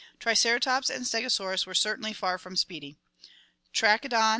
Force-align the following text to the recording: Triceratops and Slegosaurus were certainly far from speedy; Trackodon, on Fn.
Triceratops 0.19 0.89
and 0.89 1.05
Slegosaurus 1.05 1.67
were 1.67 1.75
certainly 1.75 2.11
far 2.11 2.39
from 2.39 2.55
speedy; 2.55 2.97
Trackodon, 3.71 4.13
on 4.17 4.23
Fn. 4.23 4.29